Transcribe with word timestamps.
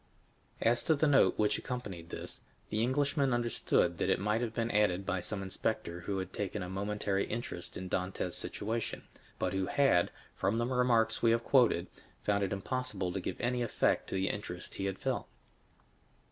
20029m 0.63 0.65
As 0.71 0.83
to 0.83 0.95
the 0.95 1.07
note 1.07 1.37
which 1.37 1.59
accompanied 1.59 2.09
this, 2.09 2.41
the 2.71 2.81
Englishman 2.81 3.35
understood 3.35 3.99
that 3.99 4.09
it 4.09 4.19
might 4.19 4.41
have 4.41 4.51
been 4.51 4.71
added 4.71 5.05
by 5.05 5.21
some 5.21 5.43
inspector 5.43 5.99
who 5.99 6.17
had 6.17 6.33
taken 6.33 6.63
a 6.63 6.69
momentary 6.71 7.25
interest 7.27 7.77
in 7.77 7.87
Dantès' 7.87 8.33
situation, 8.33 9.03
but 9.37 9.53
who 9.53 9.67
had, 9.67 10.09
from 10.35 10.57
the 10.57 10.65
remarks 10.65 11.21
we 11.21 11.29
have 11.29 11.43
quoted, 11.43 11.85
found 12.23 12.43
it 12.43 12.51
impossible 12.51 13.13
to 13.13 13.19
give 13.21 13.39
any 13.39 13.61
effect 13.61 14.09
to 14.09 14.15
the 14.15 14.29
interest 14.29 14.73
he 14.73 14.85
had 14.85 14.97
felt. 14.97 15.27